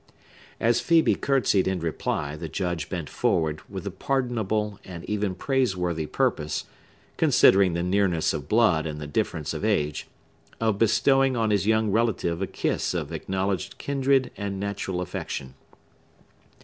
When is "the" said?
2.35-2.49, 3.83-3.91, 7.75-7.83, 8.99-9.05